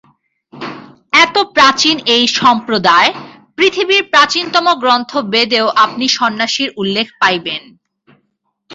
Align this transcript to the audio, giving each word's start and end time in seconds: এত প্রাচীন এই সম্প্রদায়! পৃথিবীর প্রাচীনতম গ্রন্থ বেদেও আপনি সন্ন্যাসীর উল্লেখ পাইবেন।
এত 1.15 1.35
প্রাচীন 1.55 1.95
এই 2.15 2.25
সম্প্রদায়! 2.39 3.09
পৃথিবীর 3.57 4.03
প্রাচীনতম 4.11 4.65
গ্রন্থ 4.81 5.11
বেদেও 5.33 5.67
আপনি 5.85 6.05
সন্ন্যাসীর 6.17 6.69
উল্লেখ 6.77 7.07
পাইবেন। 7.21 7.61